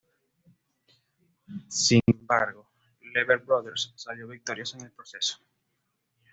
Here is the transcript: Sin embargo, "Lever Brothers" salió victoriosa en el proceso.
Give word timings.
Sin 1.69 2.01
embargo, 2.07 2.71
"Lever 3.13 3.37
Brothers" 3.45 3.93
salió 3.95 4.25
victoriosa 4.27 4.79
en 4.79 4.85
el 4.85 4.91
proceso. 4.93 5.37